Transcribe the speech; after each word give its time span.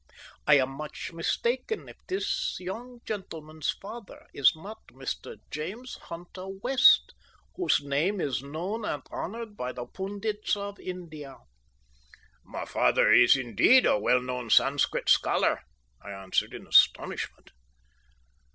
I 0.47 0.55
am 0.55 0.71
much 0.71 1.13
mistaken 1.13 1.87
if 1.87 1.95
this 2.07 2.57
young 2.59 3.01
gentleman's 3.05 3.69
father 3.69 4.25
is 4.33 4.55
not 4.55 4.79
Mr. 4.87 5.37
James 5.51 5.93
Hunter 6.01 6.47
West, 6.47 7.13
whose 7.53 7.83
name 7.83 8.19
is 8.19 8.41
known 8.41 8.83
and 8.83 9.03
honoured 9.11 9.55
by 9.55 9.73
the 9.73 9.85
pundits 9.85 10.57
of 10.57 10.79
India." 10.79 11.37
"My 12.43 12.65
father 12.65 13.13
is, 13.13 13.35
indeed, 13.37 13.85
a 13.85 13.99
well 13.99 14.21
known 14.21 14.49
Sanscrit 14.49 15.07
scholar," 15.07 15.61
I 16.01 16.09
answered 16.09 16.55
in 16.55 16.65
astonishment. 16.65 17.51